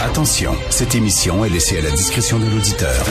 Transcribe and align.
Attention, 0.00 0.56
cette 0.70 0.94
émission 0.94 1.44
est 1.44 1.48
laissée 1.48 1.78
à 1.78 1.82
la 1.82 1.90
discrétion 1.90 2.38
de 2.38 2.46
l'auditeur. 2.46 3.04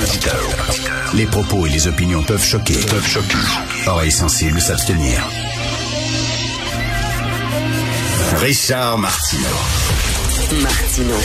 Les 1.14 1.26
propos 1.26 1.66
et 1.66 1.70
les 1.70 1.88
opinions 1.88 2.24
peuvent 2.24 2.44
choquer. 2.44 2.76
Peuvent 2.76 3.08
choquer. 3.08 3.38
Oreilles 3.88 4.12
sensibles 4.12 4.62
s'abstenir. 4.62 5.28
Richard 8.38 8.98
Martineau. 8.98 9.44
Martino. 10.62 11.16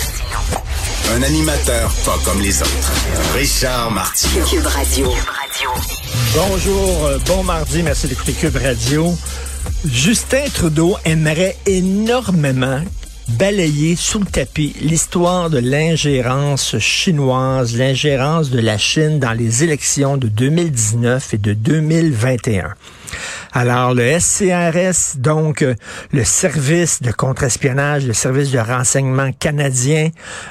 Un 1.14 1.22
animateur 1.22 1.91
pas 2.05 2.19
comme 2.25 2.41
les 2.41 2.61
autres. 2.62 2.92
Richard 3.34 3.91
Martineau. 3.92 4.44
Cube 4.44 4.66
Radio. 4.66 5.12
Bonjour, 6.34 7.05
euh, 7.05 7.19
bon 7.27 7.42
mardi, 7.44 7.83
merci 7.83 8.09
d'écouter 8.09 8.33
Cube 8.33 8.56
Radio. 8.56 9.16
Justin 9.84 10.48
Trudeau 10.53 10.97
aimerait 11.05 11.56
énormément 11.66 12.81
balayer 13.28 13.96
sous 13.96 14.20
le 14.20 14.27
tapis 14.27 14.74
l'histoire 14.80 15.50
de 15.50 15.58
l'ingérence 15.58 16.78
chinoise, 16.78 17.77
l'ingérence 17.77 18.50
de 18.50 18.60
la 18.60 18.78
Chine 18.78 19.19
dans 19.19 19.32
les 19.32 19.64
élections 19.64 20.16
de 20.16 20.28
2019 20.28 21.34
et 21.34 21.38
de 21.38 21.52
2021. 21.52 22.74
Alors, 23.52 23.94
le 23.94 24.19
SCRS, 24.19 25.19
donc 25.19 25.62
euh, 25.62 25.75
le 26.12 26.25
service 26.25 27.00
de 27.00 27.11
contre-espionnage, 27.12 28.06
le 28.06 28.12
service 28.12 28.50
de 28.50 28.58
renseignement 28.58 29.30
canadien, 29.33 30.11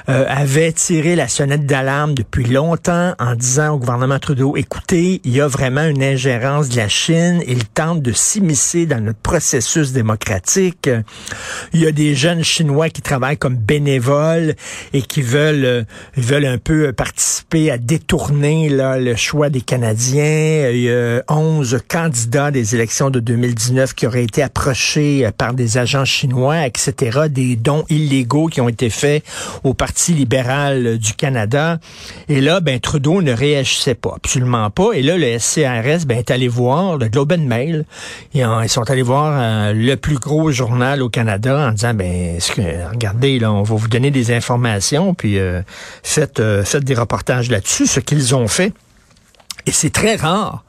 euh, 0.09 0.25
avait 0.27 0.71
tiré 0.71 1.15
la 1.15 1.27
sonnette 1.27 1.65
d'alarme 1.65 2.13
depuis 2.13 2.45
longtemps 2.45 3.13
en 3.19 3.35
disant 3.35 3.73
au 3.73 3.79
gouvernement 3.79 4.19
Trudeau, 4.19 4.55
écoutez, 4.55 5.21
il 5.23 5.31
y 5.31 5.41
a 5.41 5.47
vraiment 5.47 5.83
une 5.83 6.03
ingérence 6.03 6.69
de 6.69 6.77
la 6.77 6.87
Chine, 6.87 7.43
il 7.47 7.65
tente 7.65 8.02
de 8.02 8.11
s'immiscer 8.11 8.85
dans 8.85 9.02
notre 9.02 9.19
processus 9.19 9.91
démocratique. 9.91 10.89
Il 11.73 11.81
y 11.81 11.87
a 11.87 11.91
des 11.91 12.15
jeunes 12.15 12.43
Chinois 12.43 12.89
qui 12.89 13.02
travaillent 13.02 13.37
comme 13.37 13.57
bénévoles 13.57 14.55
et 14.93 15.02
qui 15.02 15.21
veulent, 15.21 15.65
euh, 15.65 15.83
veulent 16.15 16.45
un 16.45 16.57
peu 16.57 16.93
participer 16.93 17.71
à 17.71 17.77
détourner 17.77 18.69
là, 18.69 18.97
le 18.97 19.15
choix 19.15 19.49
des 19.49 19.61
Canadiens. 19.61 20.69
Il 20.69 20.81
y 20.81 20.91
a 20.91 21.21
11 21.30 21.80
candidats 21.87 22.52
des 22.52 22.73
élections 22.73 22.84
de 22.86 23.19
2019 23.19 23.93
qui 23.95 24.05
auraient 24.05 24.23
été 24.23 24.43
approchés 24.43 25.26
euh, 25.26 25.32
par 25.36 25.54
des 25.54 25.77
agents 25.77 26.05
chinois, 26.05 26.65
etc., 26.67 27.21
des 27.30 27.55
dons 27.55 27.83
illégaux 27.89 28.48
qui 28.48 28.61
ont 28.61 28.70
été 28.70 28.89
faits 28.89 29.23
au 29.64 29.73
Parti 29.73 30.14
libéral 30.14 30.86
euh, 30.86 30.98
du 30.98 31.14
Canada. 31.14 31.80
Et 32.30 32.42
là, 32.42 32.59
ben, 32.59 32.80
Trudeau 32.80 33.21
ne 33.21 33.33
réagissait 33.33 33.95
pas, 33.95 34.14
absolument 34.15 34.70
pas. 34.70 34.92
Et 34.93 35.02
là, 35.02 35.17
le 35.17 35.39
SCRS 35.39 36.05
ben, 36.05 36.17
est 36.20 36.30
allé 36.30 36.48
voir 36.48 36.98
le 36.98 37.08
Globe 37.08 37.33
and 37.33 37.45
Mail. 37.45 37.86
Ils, 38.33 38.48
ils 38.64 38.70
sont 38.70 38.89
allés 38.89 39.02
voir 39.02 39.33
euh, 39.36 39.73
le 39.73 39.95
plus 39.95 40.20
gros 40.20 40.52
journal 40.52 41.02
au 41.02 41.09
Canada 41.09 41.70
en 41.70 41.71
disant, 41.71 41.93
ben, 41.95 42.38
regardez, 42.92 43.39
là, 43.39 43.52
on 43.52 43.64
va 43.64 43.76
vous 43.76 43.88
donner 43.88 44.11
des 44.11 44.32
informations, 44.32 45.14
puis 45.14 45.38
faites, 46.04 46.42
faites 46.64 46.83
des 46.83 46.93
reportages 46.93 47.49
là-dessus, 47.49 47.88
ce 47.88 47.99
qu'ils 47.99 48.36
ont 48.36 48.48
fait. 48.48 48.73
Et 49.65 49.71
c'est 49.71 49.89
très 49.89 50.15
rare 50.15 50.64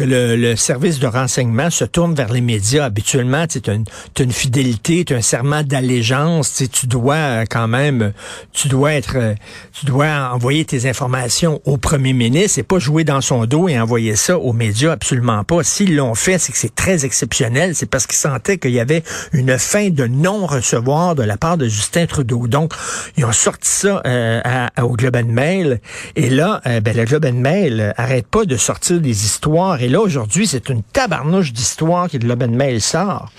que 0.00 0.06
le, 0.06 0.56
service 0.56 0.98
de 0.98 1.06
renseignement 1.06 1.68
se 1.68 1.84
tourne 1.84 2.14
vers 2.14 2.32
les 2.32 2.40
médias. 2.40 2.86
Habituellement, 2.86 3.46
tu 3.46 3.60
as 3.68 4.22
une, 4.22 4.32
fidélité, 4.32 5.04
tu 5.04 5.14
un 5.14 5.20
serment 5.20 5.62
d'allégeance, 5.62 6.62
tu 6.72 6.86
dois 6.86 7.16
euh, 7.16 7.44
quand 7.48 7.68
même, 7.68 8.12
tu 8.52 8.68
dois 8.68 8.94
être, 8.94 9.16
euh, 9.16 9.34
tu 9.78 9.84
dois 9.84 10.30
envoyer 10.32 10.64
tes 10.64 10.88
informations 10.88 11.60
au 11.66 11.76
premier 11.76 12.14
ministre 12.14 12.58
et 12.58 12.62
pas 12.62 12.78
jouer 12.78 13.04
dans 13.04 13.20
son 13.20 13.44
dos 13.44 13.68
et 13.68 13.78
envoyer 13.78 14.16
ça 14.16 14.38
aux 14.38 14.54
médias, 14.54 14.92
absolument 14.92 15.44
pas. 15.44 15.62
S'ils 15.64 15.94
l'ont 15.94 16.14
fait, 16.14 16.38
c'est 16.38 16.52
que 16.52 16.58
c'est 16.58 16.74
très 16.74 17.04
exceptionnel, 17.04 17.74
c'est 17.74 17.84
parce 17.84 18.06
qu'ils 18.06 18.18
sentaient 18.18 18.56
qu'il 18.56 18.72
y 18.72 18.80
avait 18.80 19.02
une 19.32 19.58
fin 19.58 19.90
de 19.90 20.06
non-recevoir 20.06 21.14
de 21.14 21.24
la 21.24 21.36
part 21.36 21.58
de 21.58 21.68
Justin 21.68 22.06
Trudeau. 22.06 22.46
Donc, 22.46 22.72
ils 23.18 23.26
ont 23.26 23.32
sorti 23.32 23.68
ça 23.68 24.00
euh, 24.06 24.66
au 24.80 24.96
Globe 24.96 25.18
Mail 25.26 25.80
et 26.16 26.30
là, 26.30 26.62
ben, 26.64 26.96
le 26.96 27.04
Globe 27.04 27.26
and 27.26 27.34
Mail 27.34 27.92
arrête 27.98 28.26
pas 28.26 28.46
de 28.46 28.56
sortir 28.56 29.00
des 29.00 29.24
histoires 29.26 29.82
et 29.82 29.89
là, 29.90 30.00
aujourd'hui, 30.00 30.46
c'est 30.46 30.68
une 30.68 30.82
tabarnouche 30.82 31.52
d'histoire 31.52 32.08
que 32.08 32.16
de 32.16 32.46
Mail 32.46 32.80
sort. 32.80 33.30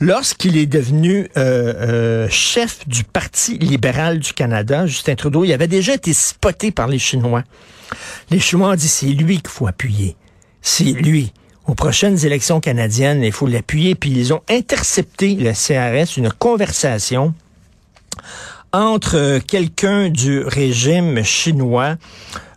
Lorsqu'il 0.00 0.56
est 0.56 0.66
devenu 0.66 1.28
euh, 1.36 1.74
euh, 1.76 2.28
chef 2.28 2.86
du 2.88 3.04
Parti 3.04 3.58
libéral 3.58 4.18
du 4.18 4.32
Canada, 4.32 4.86
Justin 4.86 5.14
Trudeau, 5.14 5.44
il 5.44 5.52
avait 5.52 5.68
déjà 5.68 5.94
été 5.94 6.12
spoté 6.12 6.70
par 6.72 6.88
les 6.88 6.98
Chinois. 6.98 7.44
Les 8.30 8.40
Chinois 8.40 8.70
ont 8.70 8.74
dit, 8.74 8.88
c'est 8.88 9.06
lui 9.06 9.36
qu'il 9.36 9.48
faut 9.50 9.66
appuyer. 9.66 10.16
C'est 10.62 10.84
lui 10.84 11.32
aux 11.66 11.74
prochaines 11.74 12.24
élections 12.24 12.60
canadiennes, 12.60 13.22
il 13.22 13.32
faut 13.32 13.46
l'appuyer. 13.46 13.94
Puis 13.94 14.10
ils 14.10 14.32
ont 14.32 14.42
intercepté 14.48 15.34
le 15.34 15.52
CRS, 15.52 16.16
une 16.16 16.30
conversation 16.30 17.34
entre 18.72 19.38
quelqu'un 19.46 20.08
du 20.08 20.40
régime 20.40 21.22
chinois, 21.22 21.96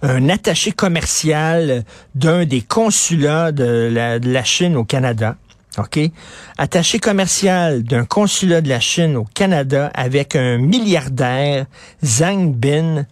un 0.01 0.29
attaché 0.29 0.71
commercial 0.71 1.83
d'un 2.13 2.45
des 2.45 2.61
consulats 2.61 3.51
de 3.51 3.89
la, 3.91 4.43
Chine 4.43 4.77
au 4.77 4.85
Canada, 4.85 5.35
OK? 5.77 5.99
Attaché 6.57 6.99
commercial 6.99 7.83
d'un 7.83 8.05
consulat 8.05 8.61
de 8.61 8.69
la 8.69 8.79
Chine 8.79 9.17
au 9.17 9.25
Canada 9.25 9.91
avec 9.93 10.37
un 10.37 10.57
milliardaire, 10.57 11.65
Zhang 12.03 12.53
Bin. 12.53 13.05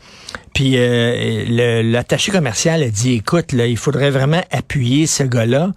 Puis 0.53 0.75
euh, 0.77 1.81
l'attaché 1.83 2.31
commercial 2.31 2.83
a 2.83 2.89
dit, 2.89 3.15
écoute, 3.15 3.51
là, 3.51 3.65
il 3.67 3.77
faudrait 3.77 4.11
vraiment 4.11 4.41
appuyer 4.51 5.07
ce 5.07 5.23
gars-là 5.23 5.71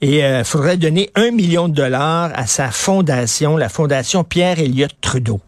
et 0.00 0.18
il 0.18 0.22
euh, 0.22 0.44
faudrait 0.44 0.76
donner 0.76 1.10
un 1.16 1.32
million 1.32 1.66
de 1.66 1.74
dollars 1.74 2.30
à 2.34 2.46
sa 2.46 2.70
fondation, 2.70 3.56
la 3.56 3.68
fondation 3.68 4.22
Pierre 4.22 4.60
Elliott 4.60 4.94
Trudeau. 5.00 5.40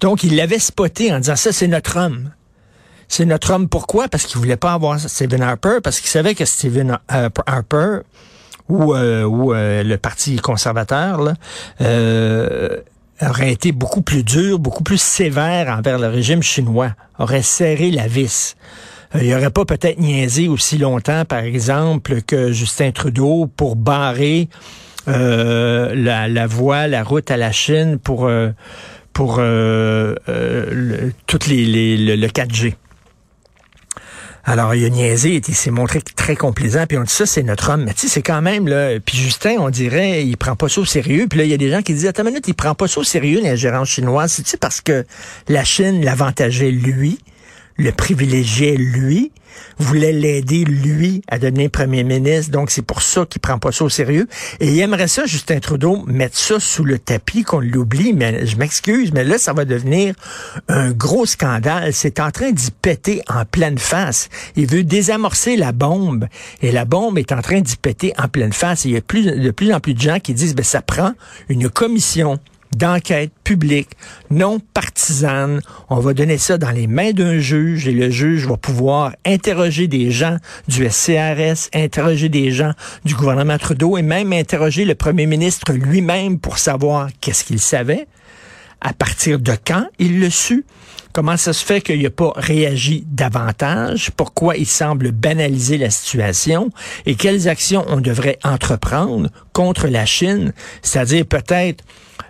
Donc, 0.00 0.24
il 0.24 0.36
l'avait 0.36 0.58
spoté 0.58 1.12
en 1.12 1.18
disant, 1.18 1.36
ça, 1.36 1.52
c'est 1.52 1.68
notre 1.68 1.98
homme. 1.98 2.30
C'est 3.08 3.24
notre 3.24 3.52
homme. 3.52 3.68
Pourquoi? 3.68 4.08
Parce 4.08 4.24
qu'il 4.26 4.38
voulait 4.38 4.56
pas 4.56 4.72
avoir 4.72 4.98
Stephen 4.98 5.42
Harper, 5.42 5.78
parce 5.82 6.00
qu'il 6.00 6.10
savait 6.10 6.34
que 6.34 6.44
Stephen 6.44 6.98
Harper 7.08 8.00
ou, 8.68 8.94
euh, 8.94 9.24
ou 9.24 9.54
euh, 9.54 9.82
le 9.82 9.96
Parti 9.96 10.36
conservateur 10.36 11.22
là, 11.22 11.34
euh, 11.80 12.80
aurait 13.22 13.52
été 13.52 13.72
beaucoup 13.72 14.02
plus 14.02 14.24
dur, 14.24 14.58
beaucoup 14.58 14.82
plus 14.82 15.00
sévère 15.00 15.68
envers 15.68 15.98
le 15.98 16.08
régime 16.08 16.42
chinois, 16.42 16.90
aurait 17.18 17.42
serré 17.42 17.90
la 17.90 18.06
vis. 18.06 18.56
Il 19.14 19.32
aurait 19.34 19.50
pas 19.50 19.64
peut-être 19.64 20.00
niaisé 20.00 20.48
aussi 20.48 20.78
longtemps, 20.78 21.24
par 21.24 21.38
exemple, 21.38 22.22
que 22.22 22.52
Justin 22.52 22.90
Trudeau 22.90 23.46
pour 23.46 23.76
barrer 23.76 24.48
la, 25.06 26.26
la 26.26 26.46
voie, 26.48 26.88
la 26.88 27.04
route 27.04 27.30
à 27.30 27.36
la 27.36 27.52
Chine 27.52 27.98
pour 27.98 28.28
pour 29.16 29.38
euh, 29.38 30.14
euh, 30.28 31.10
toutes 31.26 31.46
les, 31.46 31.96
le, 31.96 32.26
4G. 32.26 32.74
Alors, 34.44 34.74
il 34.74 34.84
a 34.84 34.90
niaisé, 34.90 35.40
il 35.48 35.54
s'est 35.54 35.70
montré 35.70 36.02
très 36.02 36.36
complaisant, 36.36 36.84
puis 36.86 36.98
on 36.98 37.02
dit 37.02 37.14
ça, 37.14 37.24
c'est 37.24 37.42
notre 37.42 37.70
homme. 37.70 37.84
Mais 37.84 37.94
tu 37.94 38.00
sais, 38.00 38.08
c'est 38.08 38.22
quand 38.22 38.42
même, 38.42 38.68
là, 38.68 39.00
puis 39.00 39.16
Justin, 39.16 39.54
on 39.58 39.70
dirait, 39.70 40.22
il 40.22 40.36
prend 40.36 40.54
pas 40.54 40.68
ça 40.68 40.82
au 40.82 40.84
sérieux. 40.84 41.28
Puis 41.30 41.38
là, 41.38 41.46
il 41.46 41.50
y 41.50 41.54
a 41.54 41.56
des 41.56 41.70
gens 41.70 41.80
qui 41.80 41.94
disent, 41.94 42.04
attends 42.04 42.24
une 42.24 42.28
minute, 42.28 42.46
il 42.46 42.52
prend 42.52 42.74
pas 42.74 42.88
ça 42.88 43.00
au 43.00 43.04
sérieux, 43.04 43.40
l'ingérence 43.42 43.88
chinoise. 43.88 44.32
C'est-tu 44.32 44.58
parce 44.58 44.82
que 44.82 45.06
la 45.48 45.64
Chine 45.64 46.04
l'avantageait 46.04 46.70
lui? 46.70 47.18
Le 47.76 47.92
privilégiait 47.92 48.76
lui, 48.76 49.32
voulait 49.78 50.12
l'aider 50.12 50.64
lui 50.64 51.22
à 51.28 51.38
devenir 51.38 51.70
premier 51.70 52.04
ministre. 52.04 52.50
Donc 52.50 52.70
c'est 52.70 52.82
pour 52.82 53.02
ça 53.02 53.26
qu'il 53.26 53.40
prend 53.40 53.58
pas 53.58 53.72
ça 53.72 53.84
au 53.84 53.88
sérieux. 53.88 54.28
Et 54.60 54.68
il 54.68 54.80
aimerait 54.80 55.08
ça, 55.08 55.26
Justin 55.26 55.60
Trudeau, 55.60 56.04
mettre 56.06 56.36
ça 56.36 56.60
sous 56.60 56.84
le 56.84 56.98
tapis, 56.98 57.42
qu'on 57.42 57.60
l'oublie. 57.60 58.12
Mais 58.12 58.46
je 58.46 58.56
m'excuse, 58.56 59.12
mais 59.12 59.24
là 59.24 59.38
ça 59.38 59.52
va 59.52 59.64
devenir 59.64 60.14
un 60.68 60.90
gros 60.92 61.26
scandale. 61.26 61.92
C'est 61.92 62.20
en 62.20 62.30
train 62.30 62.52
d'y 62.52 62.70
péter 62.70 63.22
en 63.28 63.44
pleine 63.44 63.78
face. 63.78 64.28
Il 64.56 64.66
veut 64.66 64.84
désamorcer 64.84 65.56
la 65.56 65.72
bombe 65.72 66.26
et 66.62 66.72
la 66.72 66.84
bombe 66.84 67.18
est 67.18 67.32
en 67.32 67.42
train 67.42 67.60
d'y 67.60 67.76
péter 67.76 68.12
en 68.18 68.28
pleine 68.28 68.52
face. 68.52 68.84
il 68.84 68.92
y 68.92 68.96
a 68.96 69.00
plus, 69.00 69.24
de 69.24 69.50
plus 69.50 69.72
en 69.72 69.80
plus 69.80 69.94
de 69.94 70.00
gens 70.00 70.20
qui 70.20 70.34
disent, 70.34 70.54
ben 70.54 70.64
ça 70.64 70.82
prend 70.82 71.12
une 71.48 71.68
commission 71.68 72.38
d'enquête 72.76 73.32
publique, 73.42 73.90
non 74.30 74.60
partisane. 74.60 75.60
On 75.88 75.98
va 75.98 76.12
donner 76.14 76.38
ça 76.38 76.58
dans 76.58 76.70
les 76.70 76.86
mains 76.86 77.12
d'un 77.12 77.38
juge 77.38 77.88
et 77.88 77.92
le 77.92 78.10
juge 78.10 78.46
va 78.46 78.56
pouvoir 78.56 79.14
interroger 79.24 79.88
des 79.88 80.10
gens 80.10 80.36
du 80.68 80.88
SCRS, 80.88 81.68
interroger 81.74 82.28
des 82.28 82.50
gens 82.50 82.72
du 83.04 83.14
gouvernement 83.14 83.58
Trudeau 83.58 83.96
et 83.96 84.02
même 84.02 84.32
interroger 84.32 84.84
le 84.84 84.94
premier 84.94 85.26
ministre 85.26 85.72
lui-même 85.72 86.38
pour 86.38 86.58
savoir 86.58 87.08
qu'est-ce 87.20 87.44
qu'il 87.44 87.60
savait, 87.60 88.06
à 88.80 88.92
partir 88.92 89.38
de 89.38 89.52
quand 89.64 89.86
il 89.98 90.20
le 90.20 90.30
su. 90.30 90.64
Comment 91.16 91.38
ça 91.38 91.54
se 91.54 91.64
fait 91.64 91.80
qu'il 91.80 92.02
n'a 92.02 92.10
pas 92.10 92.34
réagi 92.36 93.06
davantage? 93.06 94.10
Pourquoi 94.18 94.58
il 94.58 94.66
semble 94.66 95.12
banaliser 95.12 95.78
la 95.78 95.88
situation? 95.88 96.68
Et 97.06 97.14
quelles 97.14 97.48
actions 97.48 97.86
on 97.88 98.02
devrait 98.02 98.38
entreprendre 98.44 99.30
contre 99.54 99.88
la 99.88 100.04
Chine? 100.04 100.52
C'est-à-dire 100.82 101.24
peut-être 101.24 101.82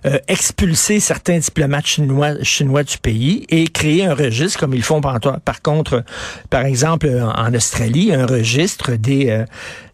euh, 0.04 0.18
expulser 0.28 1.00
certains 1.00 1.38
diplomates 1.38 1.86
chinois, 1.86 2.84
du 2.84 2.98
pays 2.98 3.44
et 3.48 3.66
créer 3.66 4.04
un 4.04 4.14
registre 4.14 4.60
comme 4.60 4.74
ils 4.74 4.82
font 4.82 5.00
par, 5.00 5.18
par 5.20 5.62
contre, 5.62 6.04
par 6.48 6.64
exemple 6.64 7.08
en 7.08 7.54
Australie, 7.54 8.12
un 8.12 8.26
registre 8.26 8.92
des 8.92 9.30
euh, 9.30 9.44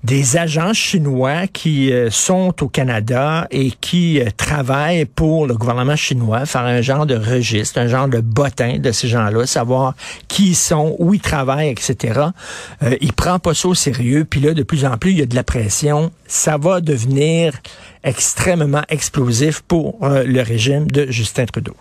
des 0.05 0.37
agents 0.37 0.75
chinois 0.75 1.47
qui 1.47 1.93
euh, 1.93 2.11
sont 2.11 2.53
au 2.63 2.69
Canada 2.69 3.47
et 3.51 3.71
qui 3.71 4.21
travaillent 4.37 5.05
pour 5.05 5.47
le 5.47 5.55
gouvernement 5.55 5.97
chinois, 5.97 6.45
faire 6.45 6.63
un 6.63 6.83
genre 6.83 7.07
de 7.07 7.15
registre, 7.15 7.79
un 7.79 7.87
genre 7.87 8.09
de 8.09 8.21
bottin 8.21 8.79
de 8.83 8.93
ces 8.93 9.09
gens-là, 9.09 9.47
savoir 9.47 9.95
qui 10.29 10.51
ils 10.51 10.55
sont, 10.55 10.97
où 10.99 11.15
ils 11.15 11.21
travaillent, 11.21 11.71
etc. 11.71 12.21
Euh, 12.83 12.97
il 13.01 13.13
prend 13.13 13.39
pas 13.39 13.55
ça 13.55 13.69
au 13.69 13.75
sérieux, 13.75 14.27
puis 14.29 14.41
là 14.41 14.55
de 14.55 14.63
plus 14.63 14.85
en 14.85 14.99
plus 14.99 15.13
il 15.13 15.19
y 15.19 15.23
a 15.23 15.27
de 15.27 15.35
la 15.35 15.45
pression. 15.45 16.11
Ça 16.27 16.57
va 16.59 16.81
devenir 16.81 17.55
extrêmement 18.05 18.83
explosif 18.89 19.61
pour 19.61 19.99
euh, 20.03 20.25
le 20.25 20.43
régime 20.43 20.91
de 20.91 21.11
Justin 21.11 21.47
Trudeau. 21.47 21.77